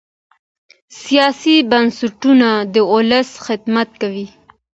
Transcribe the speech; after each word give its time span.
سیاسي 1.03 1.55
بنسټونه 1.71 2.49
د 2.73 2.75
ولس 2.91 3.29
خدمت 3.45 3.89
کوي 4.01 4.27